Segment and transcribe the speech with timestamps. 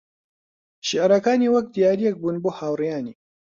[0.87, 3.15] شیعرەکانی وەک دیارییەک بوون بۆ هاوڕێیانی